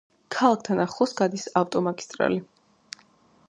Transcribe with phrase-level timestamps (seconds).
[0.35, 2.43] ქალაქთან ახლოს გადის ავტომაგისტრალი.